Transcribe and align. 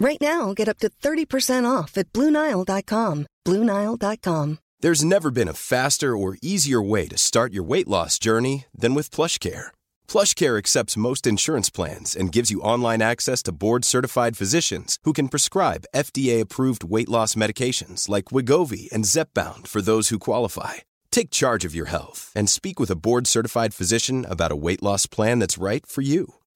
Right 0.00 0.20
now, 0.22 0.54
get 0.54 0.66
up 0.66 0.78
to 0.78 0.88
30% 0.88 1.70
off 1.70 1.98
at 1.98 2.10
BlueNile.com. 2.14 3.26
BlueNile.com. 3.46 4.58
There's 4.80 5.04
never 5.04 5.30
been 5.30 5.48
a 5.48 5.52
faster 5.52 6.16
or 6.16 6.38
easier 6.40 6.80
way 6.80 7.06
to 7.08 7.18
start 7.18 7.52
your 7.52 7.64
weight 7.64 7.86
loss 7.86 8.18
journey 8.18 8.64
than 8.74 8.94
with 8.94 9.10
PlushCare. 9.10 9.68
PlushCare 10.08 10.56
accepts 10.56 10.96
most 10.96 11.26
insurance 11.26 11.68
plans 11.68 12.16
and 12.16 12.32
gives 12.32 12.50
you 12.50 12.62
online 12.62 13.02
access 13.02 13.42
to 13.42 13.52
board-certified 13.52 14.38
physicians 14.38 14.96
who 15.04 15.12
can 15.12 15.28
prescribe 15.28 15.84
FDA-approved 15.94 16.82
weight 16.82 17.10
loss 17.10 17.34
medications 17.34 18.08
like 18.08 18.32
Wigovi 18.32 18.90
and 18.90 19.04
Zepbound 19.04 19.68
for 19.68 19.82
those 19.82 20.08
who 20.08 20.18
qualify. 20.18 20.74
Take 21.10 21.30
charge 21.30 21.66
of 21.66 21.74
your 21.74 21.90
health 21.90 22.32
and 22.34 22.48
speak 22.48 22.80
with 22.80 22.90
a 22.90 22.96
board-certified 22.96 23.74
physician 23.74 24.24
about 24.24 24.52
a 24.52 24.56
weight 24.56 24.82
loss 24.82 25.04
plan 25.04 25.40
that's 25.40 25.58
right 25.58 25.84
for 25.84 26.00
you. 26.00 26.39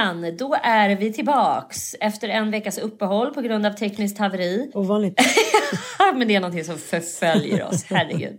Jajamensan, 0.00 0.36
då 0.36 0.56
är 0.62 0.96
vi 0.96 1.12
tillbaks 1.12 1.94
efter 2.00 2.28
en 2.28 2.50
veckas 2.50 2.78
uppehåll 2.78 3.34
på 3.34 3.40
grund 3.40 3.66
av 3.66 3.70
tekniskt 3.72 4.18
haveri. 4.18 4.70
Ovanligt. 4.74 5.20
Men 6.14 6.28
det 6.28 6.34
är 6.34 6.40
någonting 6.40 6.64
som 6.64 6.78
förföljer 6.78 7.66
oss, 7.66 7.84
herregud. 7.84 8.38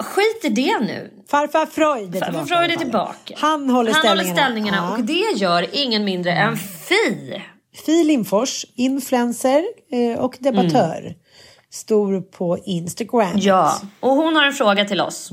Skit 0.00 0.44
i 0.44 0.48
det 0.48 0.78
nu. 0.80 1.10
Farfar 1.30 1.66
Freud 1.66 2.16
är 2.16 2.20
Farfar 2.20 2.32
tillbaka. 2.32 2.46
Freud 2.56 2.70
är 2.70 2.76
tillbaka. 2.76 3.34
Han 3.38 3.70
håller 3.70 3.92
Han 3.92 4.00
ställningarna. 4.00 4.30
håller 4.30 4.42
ställningarna 4.42 4.76
Ja. 4.76 4.96
och 4.98 5.04
det 5.04 5.38
gör 5.42 5.66
ingen 5.72 6.04
mindre 6.04 6.32
än 6.32 6.56
Fi. 6.56 7.42
Fi 7.86 8.04
Lindfors, 8.04 8.66
influencer 8.74 9.64
eh, 9.92 10.20
och 10.20 10.36
debattör. 10.40 11.14
Stor 11.74 12.20
på 12.38 12.56
Instagram. 12.78 13.32
Mm. 13.34 13.40
Ja, 13.50 13.66
och 14.02 14.14
hon 14.20 14.36
har 14.36 14.46
en 14.46 14.52
fråga 14.52 14.84
till 14.84 15.00
oss. 15.00 15.30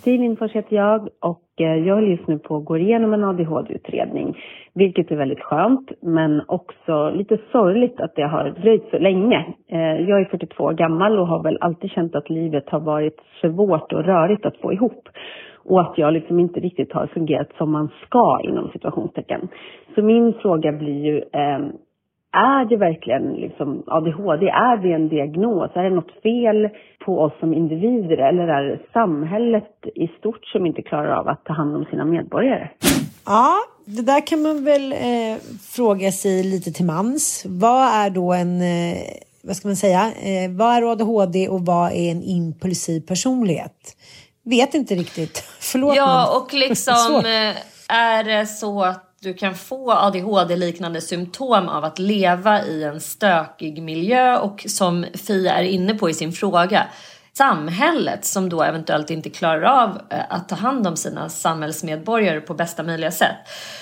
Stig 0.00 0.20
Lindfors 0.20 0.52
heter 0.52 0.76
jag 0.76 1.08
och 1.20 1.42
eh, 1.60 1.74
jag 1.86 1.94
håller 1.94 2.08
just 2.08 2.28
nu 2.28 2.38
på 2.38 2.54
och 2.54 2.64
går 2.64 2.80
igenom 2.80 3.12
en 3.12 3.24
ADHD-utredning. 3.24 4.36
Vilket 4.74 5.10
är 5.10 5.16
väldigt 5.16 5.40
skönt 5.40 5.90
men 6.02 6.42
också 6.48 7.10
lite 7.10 7.38
sorgligt 7.52 8.00
att 8.00 8.14
det 8.16 8.22
har 8.28 8.44
dröjt 8.62 8.90
så 8.90 8.98
länge. 8.98 9.38
Eh, 9.70 9.78
Jag 10.08 10.20
är 10.20 10.24
42 10.24 10.64
år 10.64 10.72
gammal 10.72 11.18
och 11.18 11.26
har 11.26 11.42
väl 11.42 11.58
alltid 11.60 11.90
känt 11.90 12.14
att 12.14 12.30
livet 12.30 12.64
har 12.68 12.80
varit 12.80 13.16
svårt 13.40 13.92
och 13.92 14.04
rörigt 14.04 14.46
att 14.46 14.56
få 14.56 14.72
ihop. 14.72 15.08
Och 15.68 15.80
att 15.80 15.98
jag 15.98 16.12
liksom 16.12 16.38
inte 16.40 16.60
riktigt 16.60 16.92
har 16.92 17.06
fungerat 17.06 17.48
som 17.58 17.70
man 17.72 17.88
ska 18.06 18.40
inom 18.42 18.70
situationstecken. 18.72 19.48
Så 19.94 20.02
min 20.02 20.32
fråga 20.42 20.72
blir 20.72 21.04
ju, 21.04 21.16
eh, 21.18 21.58
är 22.36 22.64
det 22.70 22.76
verkligen 22.76 23.32
liksom 23.32 23.82
ADHD? 23.86 24.46
Är 24.48 24.76
det 24.76 24.92
en 24.94 25.08
diagnos? 25.08 25.70
Är 25.74 25.82
det 25.82 25.90
något 26.00 26.22
fel 26.22 26.68
på 27.04 27.20
oss 27.20 27.32
som 27.40 27.54
individer 27.54 28.16
eller 28.28 28.48
är 28.48 28.62
det 28.70 28.78
samhället 28.92 29.70
i 29.94 30.06
stort 30.18 30.44
som 30.46 30.66
inte 30.66 30.82
klarar 30.82 31.16
av 31.20 31.28
att 31.28 31.44
ta 31.44 31.52
hand 31.52 31.76
om 31.76 31.84
sina 31.90 32.04
medborgare? 32.04 32.68
Ja, 33.26 33.54
det 33.84 34.02
där 34.02 34.26
kan 34.26 34.42
man 34.42 34.64
väl 34.64 34.92
eh, 34.92 35.36
fråga 35.76 36.12
sig 36.12 36.42
lite 36.44 36.70
till 36.72 36.84
mans. 36.84 37.44
Vad 37.48 37.82
är 37.94 38.10
då 38.10 38.32
en, 38.32 38.60
eh, 38.60 38.96
vad 39.42 39.56
ska 39.56 39.68
man 39.68 39.76
säga, 39.76 40.00
eh, 40.00 40.50
vad 40.58 40.74
är 40.76 40.92
ADHD 40.92 41.48
och 41.48 41.60
vad 41.66 41.92
är 41.92 42.10
en 42.10 42.22
impulsiv 42.22 43.00
personlighet? 43.00 43.96
Vet 44.44 44.74
inte 44.74 44.94
riktigt. 44.94 45.38
Förlåt 45.60 45.96
Ja, 45.96 46.28
men- 46.32 46.42
och 46.42 46.54
liksom 46.54 47.16
eh, 47.24 47.56
Är 47.96 48.24
det 48.24 48.46
så 48.46 48.82
att 48.82 49.05
du 49.20 49.34
kan 49.34 49.54
få 49.54 49.92
ADHD-liknande 49.92 51.00
symptom 51.00 51.68
av 51.68 51.84
att 51.84 51.98
leva 51.98 52.62
i 52.62 52.84
en 52.84 53.00
stökig 53.00 53.82
miljö 53.82 54.38
och 54.38 54.64
som 54.68 55.06
Fia 55.14 55.54
är 55.54 55.62
inne 55.62 55.94
på 55.94 56.10
i 56.10 56.14
sin 56.14 56.32
fråga, 56.32 56.86
samhället 57.36 58.24
som 58.24 58.48
då 58.48 58.62
eventuellt 58.62 59.10
inte 59.10 59.30
klarar 59.30 59.62
av 59.62 60.00
eh, 60.10 60.18
att 60.28 60.48
ta 60.48 60.54
hand 60.54 60.86
om 60.86 60.96
sina 60.96 61.28
samhällsmedborgare 61.28 62.40
på 62.40 62.54
bästa 62.54 62.82
möjliga 62.82 63.10
sätt. 63.10 63.36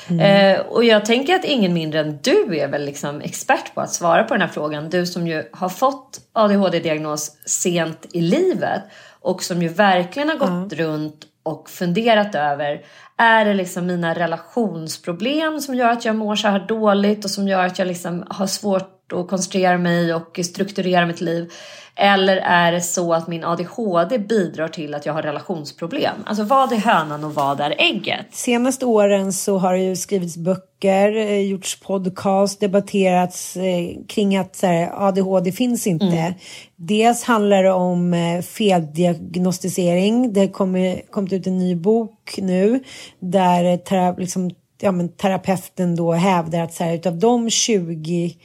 Mm. 0.09 0.21
Eh, 0.21 0.61
och 0.61 0.85
jag 0.85 1.05
tänker 1.05 1.35
att 1.35 1.45
ingen 1.45 1.75
mindre 1.75 2.01
än 2.01 2.19
du 2.23 2.59
är 2.59 2.69
väl 2.69 2.85
liksom 2.85 3.21
expert 3.21 3.75
på 3.75 3.81
att 3.81 3.93
svara 3.93 4.25
på 4.25 4.35
den 4.35 4.41
här 4.41 4.49
frågan. 4.49 4.91
Du 4.91 5.07
som 5.07 5.27
ju 5.27 5.49
har 5.53 5.69
fått 5.69 6.21
ADHD-diagnos 6.33 7.31
sent 7.47 8.07
i 8.13 8.21
livet 8.21 8.83
och 9.21 9.43
som 9.43 9.63
ju 9.63 9.69
verkligen 9.69 10.29
har 10.29 10.37
gått 10.37 10.49
mm. 10.49 10.69
runt 10.71 11.27
och 11.45 11.71
funderat 11.71 12.35
över 12.35 12.85
är 13.17 13.45
det 13.45 13.55
liksom 13.55 13.87
mina 13.87 14.15
relationsproblem 14.15 15.61
som 15.61 15.75
gör 15.75 15.89
att 15.89 16.05
jag 16.05 16.17
mår 16.17 16.37
så 16.37 16.49
här 16.49 16.67
dåligt 16.69 17.25
och 17.25 17.31
som 17.31 17.49
gör 17.49 17.67
att 17.67 17.79
jag 17.79 17.89
liksom 17.89 18.25
har 18.31 18.47
svårt 18.47 18.94
att 19.13 19.29
koncentrera 19.29 19.79
mig 19.79 20.15
och 20.15 20.41
strukturera 20.43 21.07
mitt 21.07 21.21
liv? 21.21 21.51
Eller 21.97 22.37
är 22.37 22.73
det 22.73 22.81
så 22.81 23.15
att 23.15 23.29
min 23.29 23.45
ADHD 23.45 24.19
bidrar 24.19 24.69
till 24.69 24.95
att 24.95 25.07
jag 25.07 25.13
har 25.13 25.23
relationsproblem? 25.23 26.15
Alltså 26.27 26.45
vad 26.45 26.73
är 26.73 26.77
hönan 26.77 27.25
och 27.25 27.35
vad 27.35 27.61
är 27.61 27.75
ägget? 27.79 28.27
Senaste 28.31 28.87
åren 28.87 29.33
så 29.33 29.59
har 29.59 29.73
det 29.73 29.83
ju 29.83 29.97
skrivits 29.97 30.37
böcker, 30.37 31.17
eh, 31.17 31.41
gjorts 31.41 31.81
podcast, 31.81 32.61
debatterats 32.61 33.57
eh, 33.57 34.05
kring 34.09 34.37
att 34.37 34.63
här, 34.63 34.91
ADHD 35.09 35.53
finns 35.53 35.87
inte. 35.87 36.07
Mm. 36.07 36.35
Dels 36.77 37.25
handlar 37.25 37.63
det 37.63 37.73
om 37.73 38.15
eh, 38.15 38.43
feldiagnostisering. 38.43 40.33
Det 40.33 40.49
kommer 40.49 41.11
kommit 41.11 41.33
ut 41.33 41.47
en 41.47 41.59
ny 41.59 41.77
bok 41.77 42.35
nu 42.39 42.83
där 43.21 44.21
liksom, 44.21 44.51
ja, 44.81 44.93
men, 44.93 45.09
terapeuten 45.09 45.97
då 45.97 46.13
hävdar 46.13 46.61
att 46.61 46.75
så 46.75 46.85
här, 46.85 46.95
utav 46.95 47.19
de 47.19 47.51
20 47.51 48.37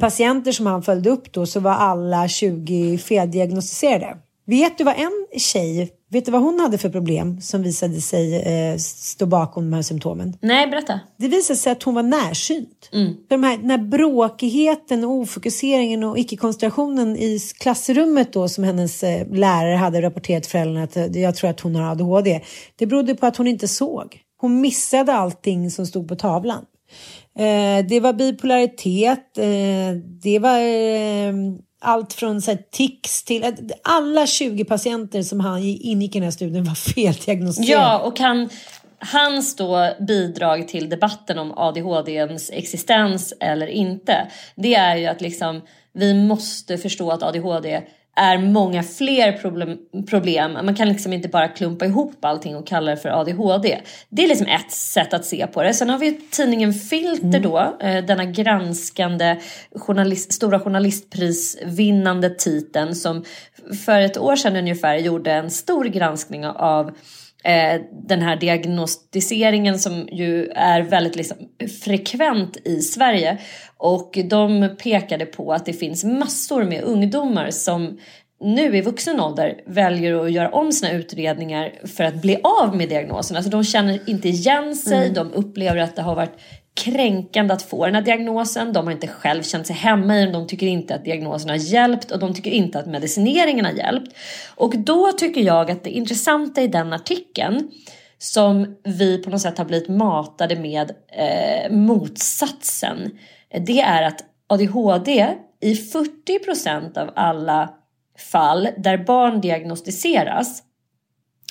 patienter 0.00 0.52
som 0.52 0.66
han 0.66 0.82
följde 0.82 1.10
upp 1.10 1.32
då 1.32 1.46
så 1.46 1.60
var 1.60 1.72
alla 1.72 2.28
20 2.28 2.98
feldiagnostiserade. 2.98 4.16
Vet 4.46 4.78
du 4.78 4.84
vad 4.84 4.94
en 4.94 5.26
tjej, 5.38 5.90
vet 6.10 6.24
du 6.24 6.30
vad 6.32 6.42
hon 6.42 6.60
hade 6.60 6.78
för 6.78 6.88
problem 6.88 7.40
som 7.40 7.62
visade 7.62 8.00
sig 8.00 8.42
eh, 8.42 8.76
stå 8.78 9.26
bakom 9.26 9.70
de 9.70 9.76
här 9.76 9.82
symptomen? 9.82 10.36
Nej, 10.40 10.66
berätta. 10.66 11.00
Det 11.18 11.28
visade 11.28 11.56
sig 11.56 11.72
att 11.72 11.82
hon 11.82 11.94
var 11.94 12.02
närsynt. 12.02 12.90
Mm. 12.92 13.14
För 13.28 13.36
de 13.36 13.42
här, 13.44 13.58
den 13.58 13.70
här 13.70 13.78
bråkigheten, 13.78 15.04
ofokuseringen 15.04 16.04
och 16.04 16.18
icke-koncentrationen 16.18 17.16
i 17.16 17.38
klassrummet 17.58 18.32
då 18.32 18.48
som 18.48 18.64
hennes 18.64 19.02
eh, 19.02 19.26
lärare 19.32 19.76
hade 19.76 20.02
rapporterat 20.02 20.46
föräldrarna 20.46 20.82
att 20.82 20.96
eh, 20.96 21.06
jag 21.06 21.34
tror 21.34 21.50
att 21.50 21.60
hon 21.60 21.76
har 21.76 21.90
ADHD. 21.90 22.40
Det 22.76 22.86
berodde 22.86 23.14
på 23.14 23.26
att 23.26 23.36
hon 23.36 23.46
inte 23.46 23.68
såg. 23.68 24.20
Hon 24.36 24.60
missade 24.60 25.12
allting 25.12 25.70
som 25.70 25.86
stod 25.86 26.08
på 26.08 26.16
tavlan. 26.16 26.64
Eh, 27.38 27.86
det 27.86 28.00
var 28.00 28.12
bipolaritet, 28.12 29.38
eh, 29.38 29.96
det 30.22 30.38
var 30.38 30.58
eh, 30.58 31.34
allt 31.80 32.12
från 32.12 32.42
så 32.42 32.50
här, 32.50 32.58
tics 32.70 33.24
till 33.24 33.44
alla 33.84 34.26
20 34.26 34.64
patienter 34.64 35.22
som 35.22 35.40
han 35.40 35.58
ingick 35.62 36.16
i 36.16 36.18
den 36.18 36.24
här 36.24 36.30
studien 36.30 36.64
var 36.64 36.74
feldiagnostiserade. 36.94 37.82
Ja, 37.82 37.98
och 37.98 38.16
kan 38.16 38.48
hans 38.98 39.56
då 39.56 39.94
bidrag 40.08 40.68
till 40.68 40.88
debatten 40.88 41.38
om 41.38 41.52
ADHDns 41.56 42.50
existens 42.52 43.34
eller 43.40 43.66
inte, 43.66 44.30
det 44.56 44.74
är 44.74 44.96
ju 44.96 45.06
att 45.06 45.20
liksom 45.20 45.60
vi 45.92 46.14
måste 46.14 46.78
förstå 46.78 47.10
att 47.10 47.22
ADHD 47.22 47.82
är 48.16 48.38
många 48.38 48.82
fler 48.82 49.32
problem, 49.32 49.78
problem. 50.08 50.52
Man 50.52 50.74
kan 50.74 50.88
liksom 50.88 51.12
inte 51.12 51.28
bara 51.28 51.48
klumpa 51.48 51.86
ihop 51.86 52.24
allting 52.24 52.56
och 52.56 52.66
kalla 52.66 52.90
det 52.90 52.96
för 52.96 53.08
ADHD. 53.20 53.80
Det 54.08 54.24
är 54.24 54.28
liksom 54.28 54.46
ett 54.46 54.72
sätt 54.72 55.14
att 55.14 55.24
se 55.24 55.46
på 55.46 55.62
det. 55.62 55.74
Sen 55.74 55.90
har 55.90 55.98
vi 55.98 56.20
tidningen 56.30 56.74
Filter 56.74 57.40
då, 57.40 57.76
mm. 57.80 58.06
denna 58.06 58.24
granskande 58.24 59.36
journalist, 59.74 60.32
stora 60.32 60.60
journalistprisvinnande 60.60 62.30
titeln 62.30 62.94
som 62.94 63.24
för 63.84 64.00
ett 64.00 64.18
år 64.18 64.36
sedan 64.36 64.56
ungefär 64.56 64.96
gjorde 64.96 65.32
en 65.32 65.50
stor 65.50 65.84
granskning 65.84 66.46
av 66.46 66.90
eh, 67.44 67.80
den 68.08 68.22
här 68.22 68.36
diagnostiseringen 68.36 69.78
som 69.78 70.08
ju 70.12 70.46
är 70.46 70.82
väldigt 70.82 71.16
liksom, 71.16 71.36
frekvent 71.84 72.56
i 72.64 72.80
Sverige. 72.80 73.38
Och 73.76 74.18
de 74.24 74.76
pekade 74.82 75.26
på 75.26 75.52
att 75.52 75.66
det 75.66 75.72
finns 75.72 76.04
massor 76.04 76.64
med 76.64 76.82
ungdomar 76.82 77.50
som 77.50 77.98
nu 78.40 78.76
i 78.76 78.80
vuxen 78.80 79.20
ålder 79.20 79.60
väljer 79.66 80.24
att 80.24 80.32
göra 80.32 80.50
om 80.50 80.72
sina 80.72 80.92
utredningar 80.92 81.72
för 81.84 82.04
att 82.04 82.22
bli 82.22 82.40
av 82.60 82.76
med 82.76 82.88
diagnosen. 82.88 83.36
Alltså 83.36 83.50
de 83.50 83.64
känner 83.64 84.00
inte 84.10 84.28
igen 84.28 84.76
sig, 84.76 85.02
mm. 85.02 85.14
de 85.14 85.32
upplever 85.32 85.76
att 85.76 85.96
det 85.96 86.02
har 86.02 86.14
varit 86.14 86.36
kränkande 86.74 87.54
att 87.54 87.62
få 87.62 87.86
den 87.86 87.94
här 87.94 88.02
diagnosen. 88.02 88.72
De 88.72 88.86
har 88.86 88.92
inte 88.92 89.08
själv 89.08 89.42
känt 89.42 89.66
sig 89.66 89.76
hemma 89.76 90.18
i 90.18 90.24
den. 90.24 90.32
De 90.32 90.46
tycker 90.46 90.66
inte 90.66 90.94
att 90.94 91.04
diagnosen 91.04 91.50
har 91.50 91.56
hjälpt 91.56 92.10
och 92.10 92.18
de 92.18 92.34
tycker 92.34 92.50
inte 92.50 92.78
att 92.78 92.86
medicineringen 92.86 93.64
har 93.64 93.72
hjälpt. 93.72 94.16
Och 94.54 94.78
då 94.78 95.12
tycker 95.12 95.40
jag 95.40 95.70
att 95.70 95.84
det 95.84 95.90
intressanta 95.90 96.62
i 96.62 96.68
den 96.68 96.92
artikeln 96.92 97.70
som 98.18 98.76
vi 98.84 99.22
på 99.22 99.30
något 99.30 99.40
sätt 99.40 99.58
har 99.58 99.64
blivit 99.64 99.88
matade 99.88 100.56
med 100.56 100.92
eh, 101.08 101.72
motsatsen. 101.72 103.18
Det 103.66 103.80
är 103.80 104.02
att 104.02 104.24
ADHD 104.46 105.34
i 105.60 105.74
40% 105.74 106.98
av 106.98 107.10
alla 107.16 107.74
fall 108.18 108.68
där 108.78 108.98
barn 108.98 109.40
diagnostiseras 109.40 110.62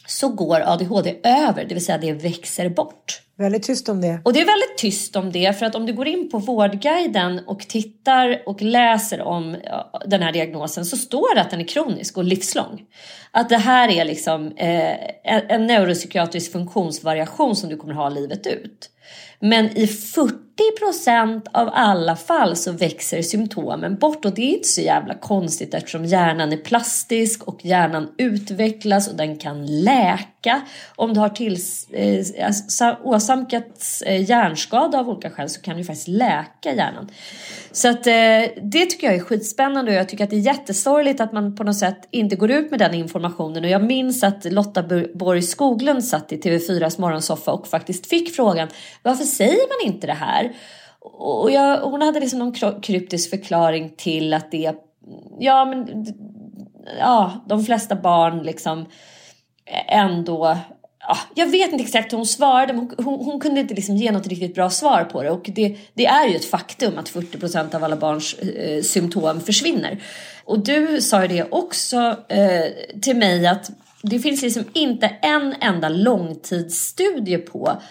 så 0.08 0.30
går 0.30 0.62
ADHD 0.62 1.16
över, 1.24 1.66
det 1.66 1.74
vill 1.74 1.86
säga 1.86 1.98
det 1.98 2.14
växer 2.14 2.70
bort. 2.70 3.23
Väldigt 3.38 3.64
tyst 3.64 3.90
om 3.90 4.02
det. 4.02 4.22
Och 4.26 4.34
det 4.34 4.42
är 4.42 4.46
väldigt 4.46 4.78
tyst 4.78 5.16
om 5.16 5.32
det 5.32 5.60
för 5.60 5.66
att 5.66 5.76
om 5.76 5.86
du 5.86 5.94
går 5.94 6.08
in 6.08 6.30
på 6.32 6.38
Vårdguiden 6.38 7.42
och 7.48 7.60
tittar 7.60 8.44
och 8.46 8.62
läser 8.62 9.22
om 9.22 9.58
den 10.06 10.22
här 10.22 10.32
diagnosen 10.32 10.86
så 10.86 10.98
står 10.98 11.36
det 11.36 11.42
att 11.42 11.52
den 11.52 11.60
är 11.60 11.68
kronisk 11.68 12.18
och 12.18 12.24
livslång. 12.24 12.82
Att 13.32 13.50
det 13.50 13.58
här 13.58 13.90
är 13.90 14.06
liksom 14.06 14.48
eh, 14.58 14.96
en 15.24 15.68
neuropsykiatrisk 15.68 16.52
funktionsvariation 16.52 17.56
som 17.56 17.70
du 17.70 17.78
kommer 17.78 17.94
ha 17.94 18.10
livet 18.10 18.48
ut. 18.48 18.90
Men 19.40 19.78
i 19.78 19.86
40% 19.86 21.42
av 21.54 21.70
alla 21.74 22.16
fall 22.16 22.56
så 22.56 22.72
växer 22.72 23.22
symptomen 23.22 23.96
bort 23.96 24.26
och 24.26 24.34
det 24.36 24.42
är 24.42 24.54
inte 24.54 24.68
så 24.68 24.82
jävla 24.82 25.14
konstigt 25.14 25.74
eftersom 25.74 26.06
hjärnan 26.06 26.54
är 26.54 26.58
plastisk 26.58 27.44
och 27.44 27.66
hjärnan 27.66 28.10
utvecklas 28.18 29.08
och 29.08 29.16
den 29.16 29.38
kan 29.38 29.66
läka. 29.84 30.62
Om 30.96 31.14
du 31.14 31.20
har 31.20 31.30
tills, 31.30 31.90
eh, 31.90 32.46
alltså, 32.46 32.98
åsamkats 33.04 34.02
eh, 34.02 34.30
hjärnskada 34.30 35.00
av 35.00 35.10
olika 35.10 35.30
skäl 35.30 35.50
så 35.50 35.62
kan 35.62 35.78
du 35.78 35.84
faktiskt 35.84 36.08
läka 36.08 36.74
hjärnan. 36.74 37.10
Så 37.72 37.90
att 37.90 38.08
eh, 38.08 38.14
det 38.62 38.86
tycker 38.86 39.08
jag 39.08 39.16
är 39.16 39.20
skitspännande 39.20 39.92
och 39.92 39.98
jag 39.98 40.10
tycker 40.10 40.24
att 40.24 40.30
det 40.30 40.36
är 40.36 40.40
jättesorgligt 40.40 41.22
att 41.22 41.34
man 41.34 41.56
på 41.56 41.64
något 41.64 41.78
sätt 41.78 42.08
inte 42.12 42.36
går 42.36 42.52
ut 42.52 42.72
med 42.72 42.80
den 42.80 42.94
informationen 42.94 43.64
och 43.64 43.70
jag 43.70 43.84
minns 43.84 44.24
att 44.24 44.46
Lotta 44.46 44.84
Borg 45.14 45.42
Skoglund 45.42 46.06
satt 46.06 46.32
i 46.32 46.38
TV4s 46.38 47.02
morgonsoffa 47.02 47.52
och 47.52 47.68
faktiskt 47.68 48.10
fick 48.10 48.36
frågan 48.36 48.68
varför 49.04 49.24
säger 49.24 49.68
man 49.68 49.94
inte 49.94 50.08
det 50.08 50.14
här? 50.14 50.56
Och 51.00 51.52
jag, 51.52 51.78
hon 51.78 52.02
hade 52.02 52.20
liksom 52.20 52.40
någon 52.40 52.82
kryptisk 52.82 53.30
förklaring 53.30 53.94
till 53.98 54.34
att 54.34 54.52
det, 54.52 54.74
ja 55.40 55.66
men, 55.66 56.06
ja 57.00 57.46
de 57.48 57.66
flesta 57.66 57.96
barn 57.96 58.44
liksom 58.44 58.86
ändå 59.88 60.58
ja, 61.08 61.18
jag 61.36 61.48
vet 61.48 61.72
inte 61.72 61.84
exakt 61.84 62.14
hur 62.14 62.18
hon 62.18 62.26
svarade 62.26 62.74
men 62.74 62.92
hon, 62.98 63.06
hon, 63.06 63.26
hon, 63.26 63.40
kunde 63.40 63.62
inte 63.62 63.74
liksom 63.74 63.96
ge 63.96 64.12
något 64.12 64.28
riktigt 64.28 64.56
bra 64.56 64.70
svar 64.70 65.04
på 65.04 65.24
det 65.24 65.30
och 65.30 65.50
det, 65.56 65.78
det 65.94 66.06
är 66.06 66.28
ju 66.28 66.36
ett 66.36 66.46
faktum 66.46 66.98
att 66.98 67.10
40% 67.10 67.76
av 67.76 67.84
alla 67.84 67.96
barns 67.96 68.34
eh, 68.34 68.82
symptom 68.82 69.42
försvinner. 69.42 70.04
Och 70.46 70.60
du 70.60 71.02
sa 71.02 71.22
ju 71.22 71.28
det 71.28 71.52
också 71.52 72.16
eh, 72.30 73.00
till 73.02 73.18
mig 73.18 73.48
att 73.48 73.72
det 74.02 74.20
finns 74.20 74.42
liksom 74.42 74.64
inte 74.74 75.08
en 75.22 75.56
enda 75.62 75.90
långtidsstudie 75.90 77.38
på 77.38 77.82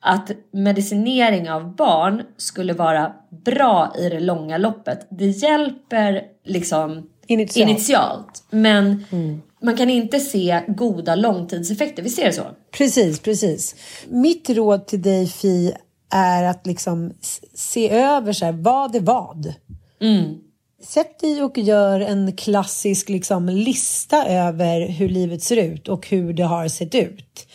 att 0.00 0.30
medicinering 0.52 1.50
av 1.50 1.76
barn 1.76 2.22
skulle 2.36 2.72
vara 2.72 3.12
bra 3.44 3.92
i 3.98 4.08
det 4.08 4.20
långa 4.20 4.58
loppet. 4.58 5.06
Det 5.10 5.26
hjälper 5.26 6.22
liksom 6.44 7.10
initialt, 7.26 7.68
initialt 7.68 8.44
men 8.50 9.04
mm. 9.12 9.42
man 9.62 9.76
kan 9.76 9.90
inte 9.90 10.20
se 10.20 10.60
goda 10.68 11.14
långtidseffekter. 11.14 12.02
Vi 12.02 12.10
ser 12.10 12.26
det 12.26 12.32
så? 12.32 12.46
Precis, 12.70 13.20
precis. 13.20 13.74
Mitt 14.08 14.50
råd 14.50 14.86
till 14.86 15.02
dig 15.02 15.26
Fi 15.26 15.72
är 16.10 16.44
att 16.44 16.66
liksom 16.66 17.12
se 17.54 17.90
över 17.90 18.32
så 18.32 18.44
här, 18.44 18.52
vad 18.52 18.96
är 18.96 19.00
vad? 19.00 19.54
Mm. 20.00 20.34
Sätt 20.82 21.20
dig 21.20 21.42
och 21.42 21.58
gör 21.58 22.00
en 22.00 22.32
klassisk 22.36 23.08
liksom, 23.08 23.48
lista 23.48 24.26
över 24.26 24.88
hur 24.88 25.08
livet 25.08 25.42
ser 25.42 25.56
ut 25.56 25.88
och 25.88 26.08
hur 26.08 26.32
det 26.32 26.44
har 26.44 26.68
sett 26.68 26.94
ut 26.94 27.46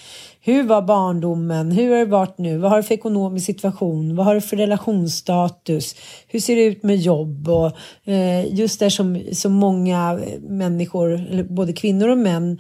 hur 0.43 0.63
var 0.63 0.81
barndomen? 0.81 1.71
Hur 1.71 1.91
har 1.91 1.98
det 1.98 2.05
varit 2.05 2.38
nu? 2.38 2.57
Vad 2.57 2.71
har 2.71 2.77
du 2.77 2.83
för 2.83 2.93
ekonomisk 2.93 3.45
situation? 3.45 4.15
Vad 4.15 4.25
har 4.25 4.36
du 4.36 4.41
för 4.41 4.57
relationsstatus? 4.57 5.95
Hur 6.27 6.39
ser 6.39 6.55
det 6.55 6.63
ut 6.63 6.83
med 6.83 6.98
jobb? 6.98 7.50
Och 7.50 7.71
eh, 8.10 8.53
just 8.53 8.79
det 8.79 8.91
som, 8.91 9.21
som 9.33 9.51
många 9.53 10.19
människor, 10.41 11.43
både 11.43 11.74
kvinnor 11.74 12.07
och 12.07 12.17
män 12.17 12.60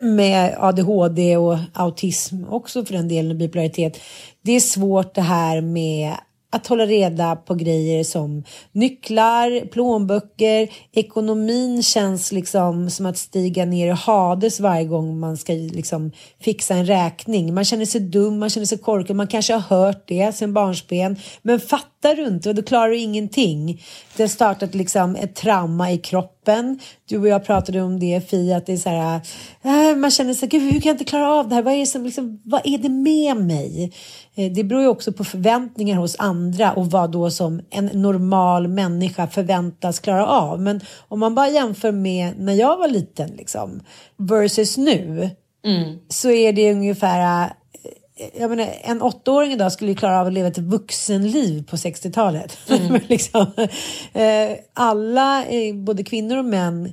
med 0.00 0.56
ADHD 0.58 1.36
och 1.36 1.58
autism 1.72 2.44
också 2.48 2.84
för 2.84 2.94
den 2.94 3.08
delen, 3.08 3.38
bipolaritet. 3.38 4.00
Det 4.42 4.52
är 4.52 4.60
svårt 4.60 5.14
det 5.14 5.22
här 5.22 5.60
med 5.60 6.14
att 6.50 6.66
hålla 6.66 6.86
reda 6.86 7.36
på 7.36 7.54
grejer 7.54 8.04
som 8.04 8.44
nycklar, 8.72 9.66
plånböcker, 9.66 10.68
ekonomin 10.92 11.82
känns 11.82 12.32
liksom 12.32 12.90
som 12.90 13.06
att 13.06 13.18
stiga 13.18 13.64
ner 13.64 13.86
i 13.86 13.90
Hades 13.90 14.60
varje 14.60 14.84
gång 14.84 15.20
man 15.20 15.36
ska 15.36 15.52
liksom 15.52 16.12
fixa 16.40 16.74
en 16.74 16.86
räkning. 16.86 17.54
Man 17.54 17.64
känner 17.64 17.84
sig 17.84 18.00
dum, 18.00 18.38
man 18.38 18.50
känner 18.50 18.66
sig 18.66 18.78
korkad, 18.78 19.16
man 19.16 19.26
kanske 19.26 19.52
har 19.52 19.76
hört 19.76 20.08
det 20.08 20.32
sen 20.32 20.52
barnsben, 20.52 21.16
men 21.42 21.60
fattar 21.60 21.97
du 22.00 22.26
inte 22.26 22.48
och 22.48 22.54
då 22.54 22.62
klarar 22.62 22.88
du 22.88 22.96
ingenting. 22.96 23.82
Det 24.16 24.22
har 24.22 24.28
startat 24.28 24.74
liksom 24.74 25.16
ett 25.16 25.34
trauma 25.34 25.92
i 25.92 25.98
kroppen. 25.98 26.78
Du 27.08 27.18
och 27.18 27.28
jag 27.28 27.44
pratade 27.44 27.82
om 27.82 28.00
det 28.00 28.30
Fia, 28.30 28.56
att 28.56 28.66
det 28.66 28.72
är 28.72 28.76
så 28.76 28.88
här, 28.88 29.20
äh, 29.62 29.96
man 29.96 30.10
känner 30.10 30.34
sig, 30.34 30.48
gud 30.48 30.62
hur 30.62 30.80
kan 30.80 30.88
jag 30.88 30.94
inte 30.94 31.04
klara 31.04 31.32
av 31.32 31.48
det 31.48 31.54
här? 31.54 31.62
Vad 31.62 31.74
är 31.74 31.78
det, 31.78 31.86
som, 31.86 32.04
liksom, 32.04 32.42
vad 32.44 32.60
är 32.64 32.78
det 32.78 32.88
med 32.88 33.36
mig? 33.36 33.92
Eh, 34.34 34.52
det 34.52 34.64
beror 34.64 34.82
ju 34.82 34.88
också 34.88 35.12
på 35.12 35.24
förväntningar 35.24 35.96
hos 35.96 36.16
andra 36.18 36.72
och 36.72 36.90
vad 36.90 37.10
då 37.10 37.30
som 37.30 37.60
en 37.70 37.86
normal 37.86 38.68
människa 38.68 39.26
förväntas 39.26 40.00
klara 40.00 40.26
av. 40.26 40.60
Men 40.60 40.80
om 41.08 41.20
man 41.20 41.34
bara 41.34 41.48
jämför 41.48 41.92
med 41.92 42.38
när 42.38 42.54
jag 42.54 42.76
var 42.76 42.88
liten 42.88 43.30
liksom, 43.30 43.80
versus 44.16 44.76
nu 44.76 45.30
mm. 45.64 45.98
så 46.08 46.30
är 46.30 46.52
det 46.52 46.72
ungefär 46.72 47.52
jag 48.38 48.50
menar, 48.50 48.68
en 48.82 49.02
åttaåring 49.02 49.52
idag 49.52 49.72
skulle 49.72 49.90
ju 49.90 49.96
klara 49.96 50.20
av 50.20 50.26
att 50.26 50.32
leva 50.32 50.48
ett 50.48 50.58
vuxenliv 50.58 51.66
på 51.66 51.76
60-talet. 51.76 52.58
Mm. 52.68 53.00
liksom, 53.08 53.46
eh, 54.12 54.58
alla, 54.74 55.44
både 55.74 56.04
kvinnor 56.04 56.36
och 56.36 56.44
män, 56.44 56.92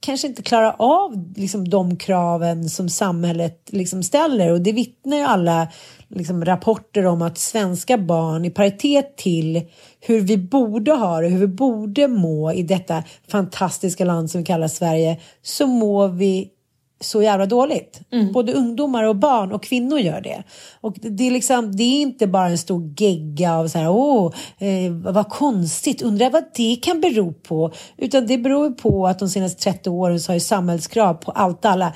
kanske 0.00 0.26
inte 0.26 0.42
klarar 0.42 0.76
av 0.78 1.32
liksom, 1.36 1.68
de 1.68 1.96
kraven 1.96 2.68
som 2.68 2.88
samhället 2.88 3.68
liksom, 3.72 4.02
ställer. 4.02 4.52
Och 4.52 4.60
det 4.60 4.72
vittnar 4.72 5.16
ju 5.16 5.22
alla 5.22 5.68
liksom, 6.08 6.44
rapporter 6.44 7.06
om 7.06 7.22
att 7.22 7.38
svenska 7.38 7.98
barn 7.98 8.44
i 8.44 8.50
paritet 8.50 9.16
till 9.16 9.62
hur 10.00 10.20
vi 10.20 10.36
borde 10.36 10.92
ha 10.92 11.20
det, 11.20 11.28
hur 11.28 11.38
vi 11.38 11.46
borde 11.46 12.08
må 12.08 12.52
i 12.52 12.62
detta 12.62 13.04
fantastiska 13.28 14.04
land 14.04 14.30
som 14.30 14.40
vi 14.40 14.44
kallar 14.44 14.68
Sverige, 14.68 15.20
så 15.42 15.66
mår 15.66 16.08
vi 16.08 16.50
så 17.00 17.22
jävla 17.22 17.46
dåligt. 17.46 18.00
Mm. 18.12 18.32
Både 18.32 18.52
ungdomar 18.52 19.04
och 19.04 19.16
barn 19.16 19.52
och 19.52 19.62
kvinnor 19.62 19.98
gör 19.98 20.20
det. 20.20 20.42
Och 20.80 20.94
det, 21.00 21.26
är 21.26 21.30
liksom, 21.30 21.76
det 21.76 21.82
är 21.82 22.00
inte 22.00 22.26
bara 22.26 22.48
en 22.48 22.58
stor 22.58 22.94
gegga 22.96 23.54
av 23.54 23.68
så 23.68 23.78
här, 23.78 23.90
åh, 23.90 24.32
eh, 24.58 24.92
vad 24.92 25.28
konstigt, 25.28 26.02
undrar 26.02 26.30
vad 26.30 26.44
det 26.54 26.76
kan 26.82 27.00
bero 27.00 27.32
på. 27.32 27.72
Utan 27.96 28.26
det 28.26 28.38
beror 28.38 28.70
på 28.70 29.06
att 29.06 29.18
de 29.18 29.28
senaste 29.28 29.62
30 29.62 29.90
åren 29.90 30.20
så 30.20 30.30
har 30.30 30.34
ju 30.34 30.40
samhällskrav 30.40 31.14
på 31.14 31.30
allt 31.30 31.64
alla 31.64 31.92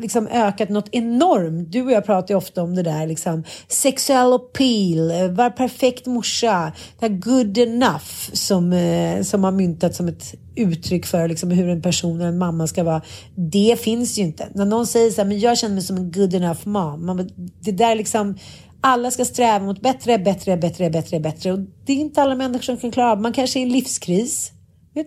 liksom 0.00 0.26
ökat 0.26 0.68
något 0.68 0.88
enormt. 0.92 1.72
Du 1.72 1.82
och 1.82 1.92
jag 1.92 2.06
pratar 2.06 2.34
ju 2.34 2.38
ofta 2.38 2.62
om 2.62 2.74
det 2.74 2.82
där 2.82 3.06
liksom 3.06 3.44
Sexuell 3.68 4.32
appeal, 4.32 5.10
eh, 5.10 5.28
var 5.28 5.50
perfekt 5.50 6.06
morsa, 6.06 6.72
det 6.98 7.06
här 7.06 7.14
good 7.14 7.58
enough 7.58 8.32
som, 8.32 8.72
eh, 8.72 9.22
som 9.22 9.44
har 9.44 9.52
myntat 9.52 9.94
som 9.94 10.08
ett 10.08 10.34
uttryck 10.56 11.06
för 11.06 11.28
liksom 11.28 11.50
hur 11.50 11.68
en 11.68 11.82
person 11.82 12.16
eller 12.20 12.28
en 12.28 12.38
mamma 12.38 12.66
ska 12.66 12.84
vara. 12.84 13.02
Det 13.34 13.80
finns 13.80 14.18
ju 14.18 14.22
inte. 14.22 14.48
När 14.54 14.64
någon 14.64 14.86
säger 14.86 15.10
så 15.10 15.20
här, 15.20 15.28
men 15.28 15.40
jag 15.40 15.58
känner 15.58 15.74
mig 15.74 15.84
som 15.84 15.96
en 15.96 16.12
good 16.12 16.34
enough 16.34 16.68
mom. 16.68 17.06
Man, 17.06 17.30
det 17.60 17.72
där 17.72 17.94
liksom 17.94 18.34
alla 18.80 19.10
ska 19.10 19.24
sträva 19.24 19.64
mot 19.64 19.80
bättre, 19.80 20.18
bättre, 20.18 20.56
bättre, 20.56 20.90
bättre, 20.90 21.20
bättre. 21.20 21.52
Och 21.52 21.58
det 21.58 21.92
är 21.92 21.96
inte 21.96 22.22
alla 22.22 22.34
människor 22.34 22.62
som 22.62 22.76
kan 22.76 22.90
klara 22.90 23.12
av. 23.12 23.20
Man 23.20 23.32
kanske 23.32 23.60
är 23.60 23.62
i 23.62 23.70
en. 23.70 24.52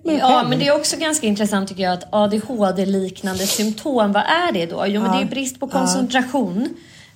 Ja, 0.04 0.46
men 0.50 0.60
det 0.60 0.68
är 0.68 0.76
också 0.76 0.98
ganska 0.98 1.28
intressant 1.28 1.70
tycker 1.70 1.84
jag 1.84 1.94
att 1.94 2.08
ADHD-liknande 2.12 3.48
symptom, 3.48 4.12
vad 4.12 4.24
är 4.24 4.52
det 4.52 4.66
då? 4.66 4.86
Jo, 4.88 5.02
men 5.02 5.12
det 5.12 5.22
är 5.22 5.26
brist 5.26 5.60
på 5.60 5.68
koncentration. 5.68 6.70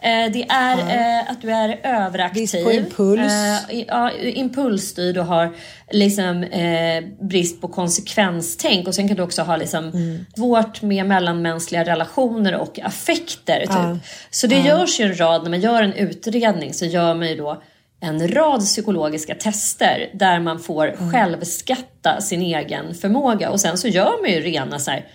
Eh, 0.06 0.32
det 0.32 0.46
är 0.50 0.78
ja. 0.78 1.20
eh, 1.22 1.32
att 1.32 1.42
du 1.42 1.52
är 1.52 1.80
överaktiv. 1.84 2.50
Brist 2.50 2.64
på 2.64 2.72
impuls. 2.72 3.32
Eh, 3.70 3.80
ja, 3.88 4.12
impulsstyrd 4.12 5.18
och 5.18 5.26
har 5.26 5.56
liksom, 5.92 6.44
eh, 6.44 7.04
brist 7.20 7.62
på 7.62 7.68
konsekvenstänk. 7.68 8.88
Och 8.88 8.96
sen 8.96 9.08
kan 9.08 9.18
du 9.18 9.24
också 9.24 9.42
ha 9.42 9.58
liksom, 9.58 9.90
mm. 9.90 10.26
svårt 10.36 10.82
med 10.82 11.06
mellanmänskliga 11.06 11.84
relationer 11.84 12.56
och 12.56 12.80
affekter. 12.80 13.60
Typ. 13.60 13.70
Ja. 13.70 13.98
Så 14.30 14.48
det 14.48 14.58
ja. 14.58 14.66
görs 14.66 15.00
ju 15.00 15.06
en 15.06 15.20
rad, 15.20 15.44
när 15.44 15.50
man 15.50 15.62
gör 15.62 15.84
en 15.84 15.94
utredning 15.94 16.74
så 16.74 16.86
gör 16.86 17.16
man 17.16 17.28
ju 17.28 17.36
då 17.36 17.62
en 18.06 18.28
rad 18.28 18.60
psykologiska 18.60 19.36
tester 19.36 20.10
där 20.14 20.40
man 20.40 20.60
får 20.60 20.88
mm. 20.88 21.12
självskatta 21.12 22.22
sin 22.22 22.42
egen 22.42 22.96
förmåga 22.96 23.50
och 23.50 23.62
sen 23.62 23.78
så 23.78 23.88
gör 23.88 24.22
man 24.22 24.32
ju 24.32 24.40
rena 24.40 24.80
så 24.80 24.92
här, 24.92 25.06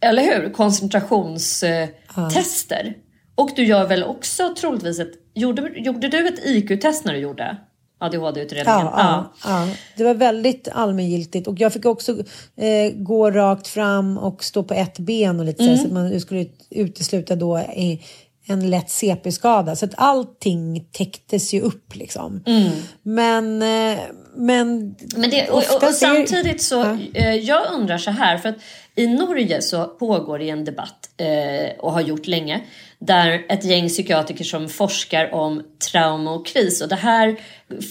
eller 0.00 0.22
hur, 0.22 0.52
koncentrationstester. 0.52 2.80
Mm. 2.80 2.94
Och 3.34 3.50
du 3.56 3.64
gör 3.64 3.86
väl 3.86 4.04
också 4.04 4.54
troligtvis 4.54 4.98
ett, 4.98 5.12
gjorde, 5.34 5.72
gjorde 5.76 6.08
du 6.08 6.28
ett 6.28 6.46
IQ-test 6.46 7.04
när 7.04 7.12
du 7.12 7.18
gjorde 7.18 7.56
ADHD-utredningen? 7.98 8.80
Ja, 8.80 9.32
ja. 9.44 9.44
ja, 9.44 9.68
det 9.96 10.04
var 10.04 10.14
väldigt 10.14 10.68
allmängiltigt 10.72 11.48
och 11.48 11.60
jag 11.60 11.72
fick 11.72 11.86
också 11.86 12.12
eh, 12.56 12.92
gå 12.94 13.30
rakt 13.30 13.68
fram 13.68 14.18
och 14.18 14.44
stå 14.44 14.62
på 14.62 14.74
ett 14.74 14.98
ben 14.98 15.40
och 15.40 15.46
lite 15.46 15.62
mm. 15.62 15.76
så, 15.76 15.82
så 15.82 15.88
att 15.88 15.92
man 15.92 16.20
skulle 16.20 16.46
utesluta 16.70 17.36
då 17.36 17.58
i, 17.58 18.02
en 18.46 18.70
lätt 18.70 18.90
CP-skada. 18.90 19.76
Så 19.76 19.84
att 19.84 19.94
allting 19.96 20.88
täcktes 20.92 21.54
ju 21.54 21.60
upp 21.60 21.94
liksom. 21.94 22.42
Mm. 22.46 22.70
Men, 23.02 23.62
eh, 23.62 23.98
men, 24.36 24.94
men 25.16 25.30
det, 25.30 25.48
och, 25.48 25.56
och, 25.56 25.82
och 25.82 25.94
samtidigt 25.94 26.62
så, 26.62 26.74
ja. 26.74 26.98
eh, 27.14 27.34
jag 27.34 27.72
undrar 27.72 27.98
så 27.98 28.10
här, 28.10 28.38
för 28.38 28.48
att 28.48 28.56
i 28.96 29.06
Norge 29.06 29.62
så 29.62 29.84
pågår 29.84 30.38
det 30.38 30.50
en 30.50 30.64
debatt 30.64 31.10
eh, 31.16 31.78
och 31.78 31.92
har 31.92 32.00
gjort 32.00 32.26
länge 32.26 32.60
där 32.98 33.46
ett 33.48 33.64
gäng 33.64 33.88
psykiatriker 33.88 34.44
som 34.44 34.68
forskar 34.68 35.34
om 35.34 35.62
trauma 35.92 36.32
och 36.32 36.46
kris 36.46 36.82
och 36.82 36.88
det 36.88 36.94
här 36.94 37.36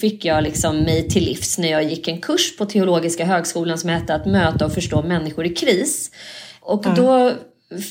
fick 0.00 0.24
jag 0.24 0.42
liksom 0.42 0.76
mig 0.76 1.08
till 1.08 1.24
livs 1.24 1.58
när 1.58 1.70
jag 1.70 1.84
gick 1.84 2.08
en 2.08 2.20
kurs 2.20 2.56
på 2.56 2.66
Teologiska 2.66 3.24
högskolan 3.24 3.78
som 3.78 3.90
hette 3.90 4.14
att 4.14 4.26
möta 4.26 4.66
och 4.66 4.72
förstå 4.72 5.02
människor 5.02 5.46
i 5.46 5.54
kris. 5.54 6.10
Och 6.60 6.86
mm. 6.86 6.96
då 6.96 7.32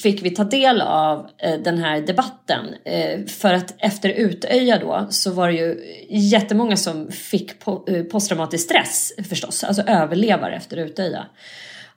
fick 0.02 0.22
vi 0.22 0.30
ta 0.30 0.44
del 0.44 0.82
av 0.82 1.30
eh, 1.38 1.60
den 1.60 1.78
här 1.78 2.02
debatten. 2.02 2.66
Eh, 2.86 3.26
för 3.26 3.54
att 3.54 3.74
efter 3.78 4.10
Utöja 4.10 4.80
då 4.80 5.08
så 5.10 5.32
var 5.32 5.48
det 5.48 5.54
ju 5.54 5.78
jättemånga 6.10 6.78
som 6.78 7.12
fick 7.12 7.52
eh, 7.88 8.04
posttraumatisk 8.04 8.66
stress 8.66 9.14
förstås, 9.30 9.64
alltså 9.64 9.82
överlevare 9.82 10.56
efter 10.56 10.78
Utöja. 10.78 11.26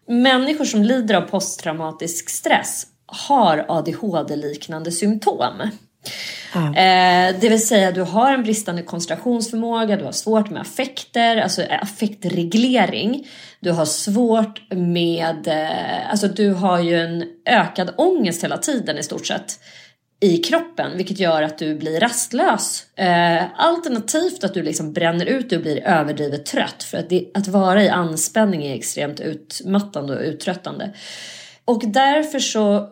Människor 0.08 0.64
som 0.64 0.82
lider 0.82 1.14
av 1.14 1.20
posttraumatisk 1.20 2.30
stress 2.30 2.86
har 3.06 3.64
ADHD-liknande 3.68 4.92
symptom. 4.92 5.70
Eh, 6.54 7.40
det 7.40 7.48
vill 7.48 7.66
säga 7.66 7.92
du 7.92 8.02
har 8.02 8.32
en 8.32 8.42
bristande 8.42 8.82
koncentrationsförmåga, 8.82 9.96
du 9.96 10.04
har 10.04 10.12
svårt 10.12 10.50
med 10.50 10.60
affekter, 10.60 11.36
alltså 11.36 11.62
affektreglering. 11.62 13.26
Du 13.60 13.70
har 13.70 13.84
svårt 13.84 14.72
med, 14.72 15.48
eh, 15.48 16.10
alltså 16.10 16.28
du 16.28 16.52
har 16.52 16.80
ju 16.80 17.00
en 17.00 17.24
ökad 17.46 17.94
ångest 17.96 18.44
hela 18.44 18.58
tiden 18.58 18.98
i 18.98 19.02
stort 19.02 19.26
sett 19.26 19.58
i 20.20 20.36
kroppen 20.36 20.96
vilket 20.96 21.18
gör 21.18 21.42
att 21.42 21.58
du 21.58 21.74
blir 21.74 22.00
rastlös. 22.00 22.86
Eh, 22.96 23.44
alternativt 23.56 24.44
att 24.44 24.54
du 24.54 24.62
liksom 24.62 24.92
bränner 24.92 25.26
ut 25.26 25.52
och 25.52 25.60
blir 25.60 25.86
överdrivet 25.86 26.46
trött 26.46 26.82
för 26.82 26.98
att, 26.98 27.10
det, 27.10 27.30
att 27.34 27.48
vara 27.48 27.82
i 27.82 27.88
anspänning 27.88 28.66
är 28.66 28.74
extremt 28.74 29.20
utmattande 29.20 30.16
och 30.16 30.22
uttröttande. 30.22 30.94
Och 31.64 31.82
därför 31.86 32.38
så 32.38 32.76
eh, 32.76 32.82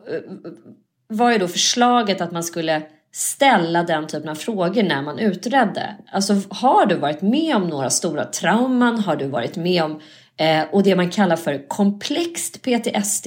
var 1.08 1.32
ju 1.32 1.38
då 1.38 1.48
förslaget 1.48 2.20
att 2.20 2.32
man 2.32 2.44
skulle 2.44 2.82
ställa 3.14 3.82
den 3.82 4.06
typen 4.06 4.28
av 4.28 4.34
frågor 4.34 4.82
när 4.82 5.02
man 5.02 5.18
utredde. 5.18 5.94
Alltså 6.12 6.40
har 6.48 6.86
du 6.86 6.94
varit 6.94 7.22
med 7.22 7.56
om 7.56 7.68
några 7.68 7.90
stora 7.90 8.24
trauman? 8.24 8.98
Har 8.98 9.16
du 9.16 9.26
varit 9.26 9.56
med 9.56 9.82
om 9.82 10.00
eh, 10.36 10.62
och 10.72 10.82
det 10.82 10.96
man 10.96 11.10
kallar 11.10 11.36
för 11.36 11.68
komplext 11.68 12.62
PTSD? 12.62 13.26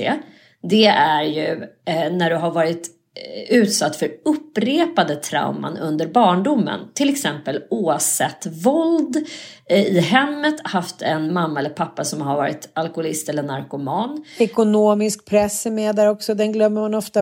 Det 0.63 0.85
är 0.87 1.23
ju 1.23 1.63
eh, 1.85 2.11
när 2.11 2.29
du 2.29 2.35
har 2.35 2.51
varit 2.51 2.87
eh, 3.15 3.57
utsatt 3.57 3.95
för 3.95 4.09
upprepade 4.25 5.15
trauman 5.15 5.77
under 5.77 6.07
barndomen. 6.07 6.79
Till 6.93 7.09
exempel 7.09 7.63
oavsett 7.69 8.45
våld 8.45 9.27
eh, 9.69 9.85
i 9.85 9.99
hemmet, 9.99 10.55
haft 10.63 11.01
en 11.01 11.33
mamma 11.33 11.59
eller 11.59 11.69
pappa 11.69 12.03
som 12.03 12.21
har 12.21 12.35
varit 12.35 12.69
alkoholist 12.73 13.29
eller 13.29 13.43
narkoman. 13.43 14.25
Ekonomisk 14.37 15.25
press 15.25 15.65
är 15.65 15.71
med 15.71 15.95
där 15.95 16.07
också, 16.07 16.33
den 16.33 16.51
glömmer 16.51 16.81
man 16.81 16.93
ofta 16.93 17.21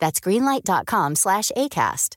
That's 0.00 0.20
greenlight.com 0.20 1.16
slash 1.16 1.50
ACAST. 1.56 2.14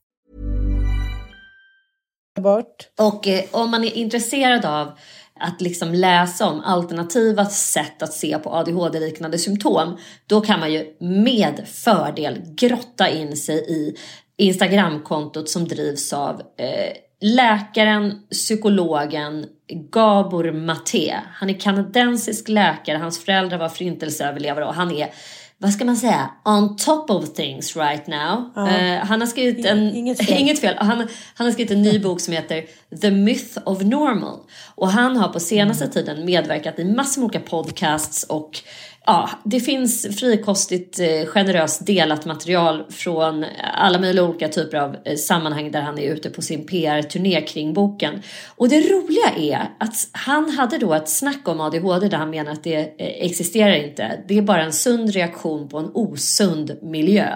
Bort. 2.42 2.90
Och 3.00 3.28
eh, 3.28 3.44
om 3.52 3.72
man 3.72 3.84
är 3.84 3.98
intresserad 3.98 4.66
av 4.66 4.92
att 5.40 5.62
liksom 5.62 5.94
läsa 5.94 6.50
om 6.50 6.62
alternativa 6.62 7.46
sätt 7.46 8.02
att 8.02 8.14
se 8.14 8.40
på 8.40 8.50
ADHD-liknande 8.50 9.38
symptom, 9.38 9.98
då 10.28 10.42
kan 10.42 10.60
man 10.60 10.74
ju 10.74 10.96
med 11.00 11.68
fördel 11.68 12.42
grotta 12.46 13.10
in 13.10 13.38
sig 13.38 13.58
i 13.58 13.96
Instagramkontot 14.38 15.50
som 15.50 15.68
drivs 15.68 16.14
av 16.14 16.42
eh, 16.58 16.94
läkaren, 17.22 18.22
psykologen 18.32 19.46
Gabor 19.92 20.52
Maté. 20.52 21.16
Han 21.34 21.50
är 21.50 21.60
kanadensisk 21.60 22.50
läkare, 22.50 22.98
hans 22.98 23.26
föräldrar 23.26 23.58
var 23.58 23.70
förintelseöverlevare 23.70 24.66
och 24.66 24.74
han 24.74 24.92
är 24.92 25.14
vad 25.58 25.74
ska 25.74 25.86
man 25.86 25.98
säga, 25.98 26.30
on 26.46 26.76
top 26.78 27.10
of 27.10 27.34
things 27.34 27.76
right 27.76 28.08
now. 28.08 28.52
Ja. 28.56 28.70
Eh, 28.70 29.06
han 29.06 29.20
har 29.20 29.28
skrivit 29.28 29.66
en, 29.66 29.96
Inget 29.96 30.18
fel. 30.26 30.38
inget 30.40 30.60
fel. 30.60 30.76
Han, 30.78 31.08
han 31.36 31.48
har 31.48 31.52
skrivit 31.52 31.72
en 31.72 31.82
ny 31.82 32.00
bok 32.00 32.20
som 32.20 32.34
heter 32.34 32.66
The 33.02 33.12
Myth 33.12 33.58
of 33.66 33.82
Normal. 33.82 34.40
Och 34.76 34.90
han 34.90 35.18
har 35.18 35.28
på 35.28 35.40
senaste 35.40 35.88
tiden 35.88 36.26
medverkat 36.26 36.80
i 36.80 36.84
massor 36.84 37.22
med 37.22 37.26
olika 37.26 37.40
podcasts 37.50 38.24
och 38.24 38.60
ja, 39.06 39.30
det 39.44 39.60
finns 39.60 40.20
frikostigt 40.20 41.00
eh, 41.00 41.26
generöst 41.26 41.86
delat 41.86 42.26
material 42.26 42.84
från 42.90 43.44
eh, 43.44 43.50
alla 43.74 44.00
möjliga 44.00 44.26
olika 44.26 44.48
typer 44.48 44.78
av 44.78 44.96
eh, 45.06 45.16
sammanhang 45.16 45.72
där 45.72 45.82
han 45.82 46.00
är 46.00 46.14
ute 46.14 46.30
på 46.30 46.42
sin 46.42 46.66
PR-turné 46.66 47.42
kring 47.42 47.74
boken. 47.74 48.22
Och 48.56 48.70
det 48.70 48.80
roliga 48.80 49.30
är 49.38 49.70
att 49.80 49.96
han 50.12 50.50
hade 50.50 50.78
då 50.78 50.94
ett 50.94 51.10
snack 51.10 51.48
om 51.48 51.62
ADHD 51.62 52.08
där 52.08 52.18
han 52.18 52.30
menar 52.30 52.52
att 52.52 52.64
det 52.64 52.94
existerar 52.98 53.76
inte. 53.76 54.20
Det 54.28 54.38
är 54.38 54.42
bara 54.42 54.64
en 54.64 54.74
sund 54.74 55.10
reaktion 55.10 55.68
på 55.70 55.78
en 55.78 55.92
osund 55.94 56.78
miljö. 56.82 57.30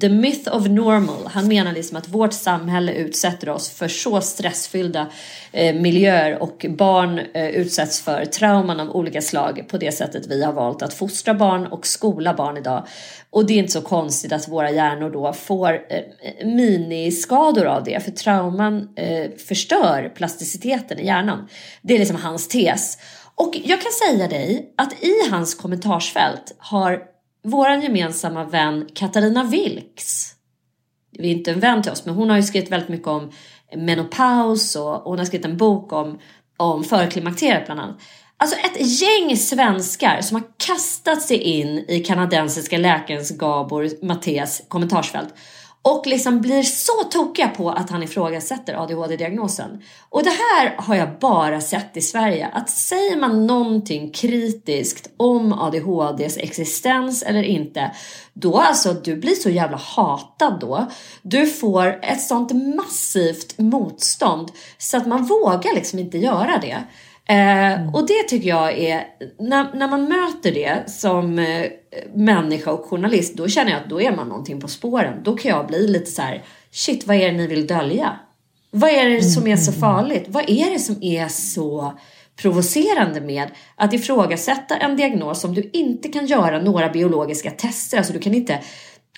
The 0.00 0.08
myth 0.08 0.56
of 0.56 0.66
normal. 0.66 1.26
Han 1.26 1.48
menar 1.48 1.72
liksom 1.72 1.96
att 1.96 2.08
vårt 2.08 2.32
samhälle 2.32 2.92
utsätter 2.92 3.48
oss 3.48 3.70
för 3.70 3.88
så 3.88 4.20
stressfyllda 4.20 5.06
miljöer 5.74 6.42
och 6.42 6.66
barn 6.68 7.18
utsätts 7.34 8.00
för 8.00 8.24
trauman 8.24 8.80
av 8.80 8.90
olika 8.96 9.22
slag 9.22 9.64
på 9.68 9.78
det 9.78 9.92
sättet 9.92 10.26
vi 10.26 10.44
har 10.44 10.52
valt 10.52 10.82
att 10.82 10.93
fostra 10.94 11.34
barn 11.34 11.66
och 11.66 11.86
skola 11.86 12.34
barn 12.34 12.56
idag. 12.56 12.86
Och 13.30 13.46
det 13.46 13.52
är 13.52 13.58
inte 13.58 13.72
så 13.72 13.80
konstigt 13.80 14.32
att 14.32 14.48
våra 14.48 14.70
hjärnor 14.70 15.10
då 15.10 15.32
får 15.32 15.72
eh, 15.72 16.46
miniskador 16.46 17.66
av 17.66 17.84
det 17.84 18.04
för 18.04 18.10
trauman 18.10 18.88
eh, 18.96 19.30
förstör 19.48 20.12
plasticiteten 20.14 20.98
i 20.98 21.06
hjärnan. 21.06 21.48
Det 21.82 21.94
är 21.94 21.98
liksom 21.98 22.16
hans 22.16 22.48
tes. 22.48 22.98
Och 23.34 23.54
jag 23.64 23.80
kan 23.82 23.92
säga 23.92 24.28
dig 24.28 24.74
att 24.76 25.04
i 25.04 25.30
hans 25.30 25.54
kommentarsfält 25.54 26.54
har 26.58 27.02
våran 27.44 27.82
gemensamma 27.82 28.44
vän 28.44 28.88
Katarina 28.94 29.44
Wilks 29.44 30.34
vi 31.18 31.28
är 31.28 31.32
inte 31.32 31.50
en 31.50 31.60
vän 31.60 31.82
till 31.82 31.92
oss, 31.92 32.06
men 32.06 32.14
hon 32.14 32.30
har 32.30 32.36
ju 32.36 32.42
skrivit 32.42 32.72
väldigt 32.72 32.88
mycket 32.88 33.08
om 33.08 33.30
menopaus 33.76 34.76
och 34.76 34.92
hon 34.92 35.18
har 35.18 35.24
skrivit 35.24 35.46
en 35.46 35.56
bok 35.56 35.92
om, 35.92 36.18
om 36.56 36.84
förklimakteriet 36.84 37.66
bland 37.66 37.80
annat. 37.80 37.96
Alltså 38.36 38.56
ett 38.56 39.00
gäng 39.00 39.36
svenskar 39.36 40.20
som 40.20 40.34
har 40.34 40.44
kastat 40.66 41.22
sig 41.22 41.36
in 41.36 41.84
i 41.88 42.00
kanadensiska 42.00 42.78
läkarens 42.78 43.30
Gabor 43.30 44.04
Mattés 44.06 44.62
kommentarsfält 44.68 45.34
och 45.84 46.06
liksom 46.06 46.40
blir 46.40 46.62
så 46.62 47.04
tokiga 47.10 47.48
på 47.48 47.70
att 47.70 47.90
han 47.90 48.02
ifrågasätter 48.02 48.74
ADHD-diagnosen. 48.74 49.82
Och 50.08 50.24
det 50.24 50.30
här 50.30 50.74
har 50.78 50.94
jag 50.94 51.18
bara 51.18 51.60
sett 51.60 51.96
i 51.96 52.00
Sverige. 52.00 52.46
Att 52.52 52.70
säger 52.70 53.16
man 53.16 53.46
någonting 53.46 54.10
kritiskt 54.10 55.10
om 55.16 55.52
ADHDs 55.52 56.36
existens 56.36 57.22
eller 57.22 57.42
inte, 57.42 57.90
då 58.32 58.58
alltså 58.58 58.92
du 58.92 59.16
blir 59.16 59.34
så 59.34 59.50
jävla 59.50 59.76
hatad 59.76 60.60
då. 60.60 60.86
Du 61.22 61.46
får 61.46 61.98
ett 62.02 62.22
sånt 62.22 62.52
massivt 62.76 63.58
motstånd 63.58 64.52
så 64.78 64.96
att 64.96 65.06
man 65.06 65.24
vågar 65.24 65.74
liksom 65.74 65.98
inte 65.98 66.18
göra 66.18 66.58
det. 66.58 66.84
Eh, 67.28 67.94
och 67.94 68.06
det 68.06 68.22
tycker 68.28 68.48
jag 68.48 68.78
är, 68.78 69.06
när, 69.38 69.74
när 69.74 69.88
man 69.88 70.04
möter 70.04 70.52
det 70.52 70.90
som 70.90 71.38
eh, 71.38 71.66
människa 72.14 72.72
och 72.72 72.84
journalist, 72.84 73.36
då 73.36 73.48
känner 73.48 73.70
jag 73.70 73.80
att 73.80 73.90
då 73.90 74.00
är 74.00 74.16
man 74.16 74.28
någonting 74.28 74.60
på 74.60 74.68
spåren. 74.68 75.22
Då 75.22 75.36
kan 75.36 75.50
jag 75.50 75.66
bli 75.66 75.88
lite 75.88 76.10
så 76.10 76.22
här, 76.22 76.44
shit 76.70 77.06
vad 77.06 77.16
är 77.16 77.32
det 77.32 77.36
ni 77.36 77.46
vill 77.46 77.66
dölja? 77.66 78.16
Vad 78.70 78.90
är 78.90 79.10
det 79.10 79.22
som 79.22 79.46
är 79.46 79.56
så 79.56 79.72
farligt? 79.72 80.24
Vad 80.28 80.50
är 80.50 80.70
det 80.70 80.78
som 80.78 81.02
är 81.02 81.28
så 81.28 81.94
provocerande 82.36 83.20
med 83.20 83.50
att 83.76 83.92
ifrågasätta 83.92 84.76
en 84.76 84.96
diagnos 84.96 85.40
som 85.40 85.54
du 85.54 85.70
inte 85.72 86.08
kan 86.08 86.26
göra 86.26 86.62
några 86.62 86.88
biologiska 86.88 87.50
tester. 87.50 87.98
Alltså 87.98 88.12
du 88.12 88.18
kan 88.18 88.34
inte 88.34 88.60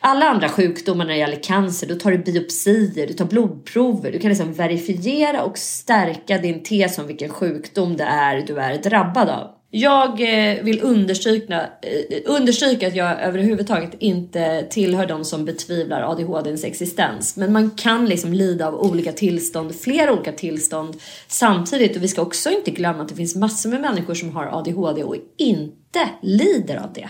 alla 0.06 0.26
andra 0.26 0.48
sjukdomar 0.48 1.04
när 1.04 1.12
det 1.12 1.18
gäller 1.18 1.42
cancer, 1.42 1.86
då 1.86 1.94
tar 1.94 2.10
du 2.10 2.18
biopsier, 2.18 3.06
du 3.06 3.12
tar 3.12 3.24
blodprover, 3.24 4.12
du 4.12 4.18
kan 4.18 4.28
liksom 4.28 4.52
verifiera 4.52 5.42
och 5.42 5.58
stärka 5.58 6.38
din 6.38 6.62
tes 6.62 6.98
om 6.98 7.06
vilken 7.06 7.28
sjukdom 7.28 7.96
det 7.96 8.04
är 8.04 8.42
du 8.46 8.58
är 8.58 8.78
drabbad 8.78 9.28
av. 9.28 9.50
Jag 9.70 10.10
eh, 10.20 10.64
vill 10.64 10.80
understryka, 10.82 11.60
eh, 11.60 12.18
understryka 12.24 12.88
att 12.88 12.96
jag 12.96 13.20
överhuvudtaget 13.20 13.90
inte 13.98 14.66
tillhör 14.70 15.06
de 15.06 15.24
som 15.24 15.44
betvivlar 15.44 16.02
ADHDns 16.02 16.64
existens. 16.64 17.36
Men 17.36 17.52
man 17.52 17.70
kan 17.70 18.06
liksom 18.06 18.32
lida 18.32 18.68
av 18.68 18.74
olika 18.74 19.12
tillstånd, 19.12 19.74
flera 19.74 20.12
olika 20.12 20.32
tillstånd 20.32 20.96
samtidigt. 21.28 21.96
Och 21.96 22.02
vi 22.02 22.08
ska 22.08 22.22
också 22.22 22.50
inte 22.50 22.70
glömma 22.70 23.02
att 23.02 23.08
det 23.08 23.14
finns 23.14 23.36
massor 23.36 23.70
med 23.70 23.80
människor 23.80 24.14
som 24.14 24.36
har 24.36 24.46
ADHD 24.46 25.04
och 25.04 25.16
inte 25.36 26.08
lider 26.22 26.76
av 26.76 26.92
det. 26.92 27.08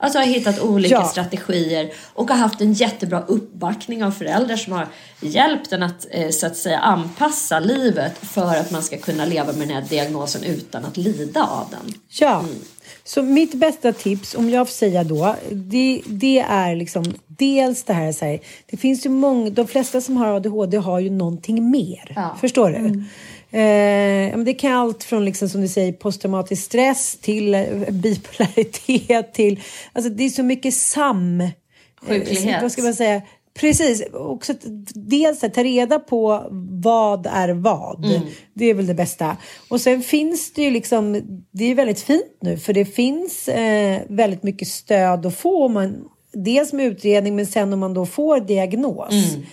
Alltså 0.00 0.18
har 0.18 0.26
hittat 0.26 0.60
olika 0.60 0.94
ja. 0.94 1.04
strategier 1.04 1.92
och 2.14 2.30
har 2.30 2.36
haft 2.36 2.60
en 2.60 2.72
jättebra 2.72 3.22
uppbackning 3.22 4.04
av 4.04 4.10
föräldrar 4.10 4.56
som 4.56 4.72
har 4.72 4.86
hjälpt 5.20 5.72
en 5.72 5.82
att 5.82 6.06
eh, 6.10 6.30
så 6.30 6.46
att 6.46 6.56
säga 6.56 6.78
anpassa 6.78 7.60
livet 7.60 8.18
för 8.18 8.56
att 8.56 8.70
man 8.70 8.82
ska 8.82 8.98
kunna 8.98 9.24
leva 9.24 9.52
med 9.52 9.68
den 9.68 9.76
här 9.76 9.84
diagnosen 9.88 10.44
utan 10.44 10.84
att 10.84 10.96
lida 10.96 11.44
av 11.44 11.66
den. 11.70 11.94
Ja. 12.08 12.40
Mm. 12.40 12.54
Så 13.04 13.22
mitt 13.22 13.54
bästa 13.54 13.92
tips, 13.92 14.34
om 14.34 14.50
jag 14.50 14.66
får 14.68 14.72
säga 14.72 15.04
då, 15.04 15.36
det, 15.50 16.02
det 16.06 16.38
är 16.38 16.76
liksom 16.76 17.04
dels 17.26 17.84
det 17.84 17.92
här, 17.92 18.12
så 18.12 18.24
här, 18.24 18.40
det 18.66 18.76
finns 18.76 19.06
ju 19.06 19.10
många, 19.10 19.50
de 19.50 19.66
flesta 19.66 20.00
som 20.00 20.16
har 20.16 20.26
ADHD 20.26 20.76
har 20.76 20.98
ju 21.00 21.10
någonting 21.10 21.70
mer. 21.70 22.12
Ja. 22.16 22.36
Förstår 22.40 22.70
du? 22.70 22.76
Mm. 22.76 23.04
Eh, 23.50 24.38
det 24.38 24.54
kan 24.58 24.72
allt 24.72 25.04
från 25.04 25.24
liksom, 25.24 25.48
som 25.48 25.60
du 25.60 25.68
säger 25.68 25.92
posttraumatisk 25.92 26.64
stress 26.64 27.18
till 27.20 27.54
eh, 27.54 27.64
bipolaritet 27.90 29.34
till, 29.34 29.60
alltså 29.92 30.10
det 30.10 30.24
är 30.24 30.28
så 30.28 30.42
mycket 30.42 30.74
sam... 30.74 31.40
Eh, 31.40 31.50
Sjuklighet. 32.00 32.62
vad 32.62 32.72
ska 32.72 32.82
man 32.82 32.94
säga? 32.94 33.22
Precis, 33.54 34.02
också 34.12 34.54
dels 34.94 35.44
att 35.44 35.54
ta 35.54 35.64
reda 35.64 35.98
på 35.98 36.46
vad 36.82 37.26
är 37.26 37.48
vad. 37.48 38.04
Mm. 38.04 38.20
Det 38.54 38.64
är 38.64 38.74
väl 38.74 38.86
det 38.86 38.94
bästa. 38.94 39.36
Och 39.68 39.80
sen 39.80 40.02
finns 40.02 40.52
det 40.52 40.62
ju 40.62 40.70
liksom, 40.70 41.22
det 41.50 41.64
är 41.64 41.74
väldigt 41.74 42.00
fint 42.00 42.38
nu 42.40 42.58
för 42.58 42.72
det 42.72 42.84
finns 42.84 43.48
eh, 43.48 44.02
väldigt 44.08 44.42
mycket 44.42 44.68
stöd 44.68 45.26
att 45.26 45.36
få. 45.36 45.68
Man, 45.68 46.04
dels 46.32 46.72
med 46.72 46.86
utredning 46.86 47.36
men 47.36 47.46
sen 47.46 47.72
om 47.72 47.78
man 47.78 47.94
då 47.94 48.06
får 48.06 48.40
diagnos. 48.40 49.12
Mm 49.12 49.46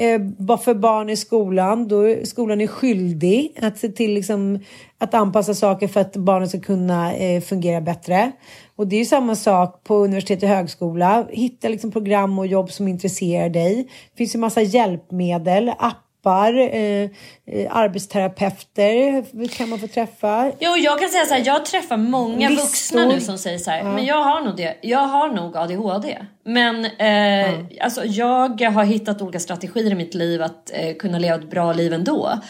eh, 0.00 0.56
för 0.56 0.74
barn 0.74 1.10
i 1.10 1.16
skolan. 1.16 1.88
Då 1.88 2.00
är 2.00 2.24
skolan 2.24 2.60
är 2.60 2.66
skyldig 2.66 3.58
att 3.62 3.78
se 3.78 3.88
till 3.88 4.14
liksom, 4.14 4.58
att 4.98 5.14
anpassa 5.14 5.54
saker 5.54 5.88
för 5.88 6.00
att 6.00 6.16
barnen 6.16 6.48
ska 6.48 6.60
kunna 6.60 7.14
eh, 7.14 7.40
fungera 7.40 7.80
bättre. 7.80 8.32
Och 8.76 8.86
det 8.86 8.96
är 8.96 9.00
ju 9.00 9.04
samma 9.04 9.36
sak 9.36 9.84
på 9.84 9.96
universitet 9.96 10.42
och 10.42 10.48
högskola. 10.48 11.26
Hitta 11.30 11.68
liksom 11.68 11.90
program 11.90 12.38
och 12.38 12.46
jobb 12.46 12.70
som 12.70 12.88
intresserar 12.88 13.48
dig. 13.48 13.88
Det 14.10 14.16
finns 14.18 14.34
ju 14.34 14.38
massa 14.38 14.62
hjälpmedel, 14.62 15.68
appar, 15.68 16.09
eh, 16.26 17.10
eh, 17.46 17.76
arbetsterapeuter 17.76 19.48
kan 19.48 19.68
man 19.68 19.78
få 19.78 19.86
träffa. 19.86 20.52
Jo, 20.60 20.76
jag 20.76 21.00
kan 21.00 21.08
säga 21.08 21.24
så 21.24 21.34
här, 21.34 21.42
jag 21.46 21.64
träffar 21.64 21.96
många 21.96 22.48
Listor. 22.48 22.66
vuxna 22.66 23.06
nu 23.06 23.20
som 23.20 23.38
säger 23.38 23.58
så 23.58 23.70
här, 23.70 23.78
ja. 23.78 23.92
men 23.92 24.04
jag 24.04 24.22
har 24.22 24.40
nog 24.40 24.56
det. 24.56 24.76
Jag 24.82 25.06
har 25.06 25.28
nog 25.28 25.56
ADHD. 25.56 26.18
Men 26.44 26.84
eh, 26.84 27.50
ja. 27.50 27.54
alltså, 27.80 28.04
jag 28.04 28.62
har 28.62 28.84
hittat 28.84 29.22
olika 29.22 29.40
strategier 29.40 29.92
i 29.92 29.94
mitt 29.94 30.14
liv 30.14 30.42
att 30.42 30.70
eh, 30.74 30.96
kunna 30.96 31.18
leva 31.18 31.34
ett 31.34 31.50
bra 31.50 31.72
liv 31.72 31.92
ändå. 31.92 32.40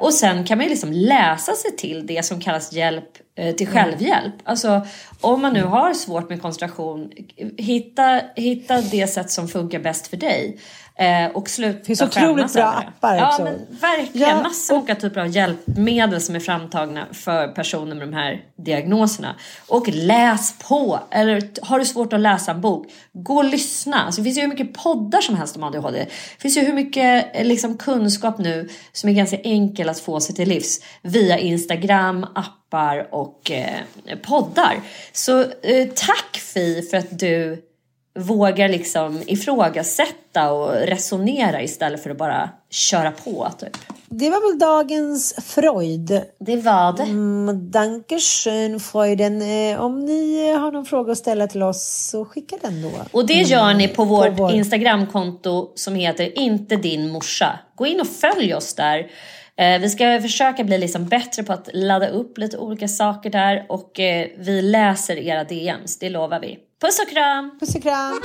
Och 0.00 0.14
sen 0.14 0.44
kan 0.44 0.58
man 0.58 0.64
ju 0.64 0.70
liksom 0.70 0.92
läsa 0.92 1.52
sig 1.52 1.76
till 1.76 2.06
det 2.06 2.24
som 2.24 2.40
kallas 2.40 2.72
hjälp 2.72 3.08
eh, 3.38 3.54
till 3.54 3.68
självhjälp. 3.68 4.34
Alltså 4.44 4.86
om 5.20 5.42
man 5.42 5.52
nu 5.52 5.62
har 5.62 5.94
svårt 5.94 6.28
med 6.28 6.42
koncentration, 6.42 7.10
hitta, 7.58 8.20
hitta 8.36 8.80
det 8.80 9.06
sätt 9.06 9.30
som 9.30 9.48
funkar 9.48 9.78
bäst 9.78 10.06
för 10.06 10.16
dig. 10.16 10.58
Eh, 11.00 11.30
och 11.30 11.48
sluta 11.48 11.84
finns 11.84 12.02
otroligt 12.02 12.52
bra 12.52 12.68
appar 12.68 13.16
ja, 13.16 13.28
också. 13.28 13.42
Men 13.42 13.66
verkligen, 13.80 14.28
ja, 14.28 14.42
massa 14.42 14.74
och... 14.74 14.78
olika 14.78 14.94
typer 14.94 15.20
av 15.20 15.28
hjälpmedel 15.28 16.20
som 16.20 16.34
är 16.34 16.40
framtagna 16.40 17.06
för 17.12 17.48
personer 17.48 17.96
med 17.96 18.08
de 18.08 18.14
här 18.14 18.44
diagnoserna. 18.56 19.34
Och 19.68 19.88
läs 19.88 20.58
på! 20.58 21.00
Eller 21.10 21.50
har 21.62 21.78
du 21.78 21.84
svårt 21.84 22.12
att 22.12 22.20
läsa 22.20 22.50
en 22.50 22.60
bok, 22.60 22.86
gå 23.12 23.36
och 23.36 23.44
lyssna. 23.44 24.04
Alltså, 24.04 24.20
det 24.20 24.24
finns 24.24 24.38
ju 24.38 24.40
hur 24.40 24.48
mycket 24.48 24.74
poddar 24.74 25.20
som 25.20 25.34
helst 25.34 25.56
om 25.56 25.64
ADHD. 25.64 25.98
Det 25.98 26.42
finns 26.42 26.56
ju 26.56 26.60
hur 26.60 26.72
mycket 26.72 27.36
eh, 27.36 27.44
liksom, 27.44 27.76
kunskap 27.78 28.38
nu 28.38 28.68
som 28.92 29.10
är 29.10 29.14
ganska 29.14 29.36
enkel 29.36 29.88
att 29.88 30.00
få 30.00 30.20
sig 30.20 30.34
till 30.34 30.48
livs 30.48 30.80
via 31.02 31.38
Instagram, 31.38 32.26
appar 32.34 33.14
och 33.14 33.50
eh, 33.50 33.80
poddar. 34.22 34.80
Så 35.12 35.40
eh, 35.40 35.88
tack 35.94 36.36
Fi 36.36 36.82
för 36.82 36.96
att 36.96 37.18
du 37.18 37.69
vågar 38.18 38.68
liksom 38.68 39.22
ifrågasätta 39.26 40.52
och 40.52 40.72
resonera 40.72 41.62
istället 41.62 42.02
för 42.02 42.10
att 42.10 42.18
bara 42.18 42.50
köra 42.70 43.10
på. 43.10 43.48
Typ. 43.58 43.76
Det 44.08 44.30
var 44.30 44.50
väl 44.50 44.58
dagens 44.58 45.34
Freud. 45.44 46.22
Det 46.40 46.56
var 46.56 46.96
det. 46.96 47.02
Mm, 47.02 47.70
Dankeschön 47.70 48.80
Freuden. 48.80 49.42
Eh, 49.42 49.80
om 49.80 50.04
ni 50.04 50.50
har 50.52 50.72
någon 50.72 50.86
fråga 50.86 51.12
att 51.12 51.18
ställa 51.18 51.46
till 51.46 51.62
oss 51.62 52.08
så 52.10 52.24
skicka 52.24 52.56
den 52.62 52.82
då. 52.82 52.90
Och 53.12 53.26
det 53.26 53.42
gör 53.42 53.74
ni 53.74 53.88
på, 53.88 54.04
vårt 54.04 54.38
vår... 54.38 54.52
Instagramkonto 54.52 55.72
som 55.74 55.94
heter 55.94 56.38
inte 56.38 56.76
din 56.76 57.10
morsa. 57.10 57.58
Gå 57.74 57.86
in 57.86 58.00
och 58.00 58.06
följ 58.06 58.54
oss 58.54 58.74
där. 58.74 59.10
Eh, 59.56 59.80
vi 59.80 59.90
ska 59.90 60.20
försöka 60.20 60.64
bli 60.64 60.78
liksom 60.78 61.06
bättre 61.06 61.42
på 61.42 61.52
att 61.52 61.68
ladda 61.72 62.08
upp 62.08 62.38
lite 62.38 62.58
olika 62.58 62.88
saker 62.88 63.30
där 63.30 63.66
och 63.68 64.00
eh, 64.00 64.26
vi 64.38 64.62
läser 64.62 65.16
era 65.16 65.44
DMs, 65.44 65.98
det 65.98 66.10
lovar 66.10 66.40
vi. 66.40 66.58
Puss 66.80 66.98
och 66.98 67.08
kram! 67.08 67.58
Puss 67.60 67.74
och 67.74 67.82
kram! 67.82 68.20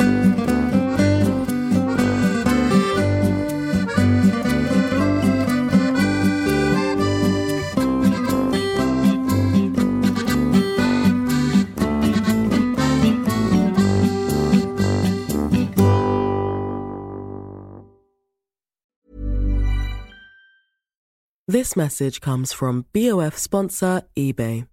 This 21.47 21.75
message 21.75 22.21
comes 22.21 22.53
from 22.53 22.85
BOF 22.93 23.37
sponsor 23.37 24.01
eBay. 24.15 24.67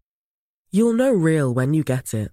You'll 0.71 0.93
know 0.93 1.11
real 1.13 1.53
when 1.55 1.75
you 1.75 1.85
get 1.85 2.15
it 2.15 2.33